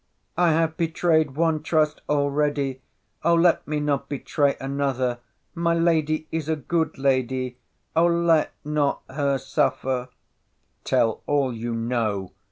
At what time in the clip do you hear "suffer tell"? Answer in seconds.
9.37-11.21